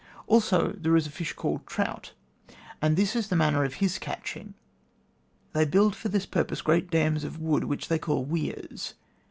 [0.25, 2.13] Also there is a fish called trout,
[2.81, 4.55] and this is the manner of his catching.
[5.53, 8.95] They build far this purpose great dams of wood, which they call weirs.